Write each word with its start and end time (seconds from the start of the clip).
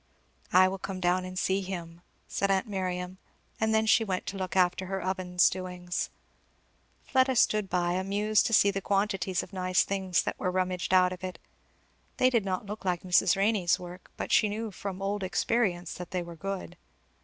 "I 0.51 0.67
will 0.67 0.79
come 0.79 0.99
down 0.99 1.25
and 1.25 1.37
see 1.37 1.61
him," 1.61 2.01
said 2.27 2.49
aunt 2.49 2.65
Miriam; 2.67 3.19
and 3.59 3.71
then 3.71 3.85
she 3.85 4.03
went 4.03 4.25
to 4.25 4.35
look 4.35 4.55
after 4.55 4.87
her 4.87 4.99
oven's 4.99 5.47
doings. 5.47 6.09
Fleda 7.03 7.35
stood 7.35 7.69
by, 7.69 7.91
amused 7.93 8.47
to 8.47 8.53
see 8.53 8.71
the 8.71 8.81
quantities 8.81 9.43
of 9.43 9.53
nice 9.53 9.83
things 9.83 10.23
that 10.23 10.39
were 10.39 10.49
rummaged 10.49 10.91
out 10.91 11.13
of 11.13 11.23
it. 11.23 11.37
They 12.17 12.31
did 12.31 12.43
not 12.45 12.65
look 12.65 12.83
like 12.83 13.03
Mrs. 13.03 13.37
Renney's 13.37 13.79
work, 13.79 14.09
but 14.17 14.31
she 14.31 14.49
knew 14.49 14.71
from 14.71 15.03
old 15.03 15.21
experience 15.21 15.93
that 15.93 16.09
they 16.09 16.23
were 16.23 16.35
good. 16.35 16.77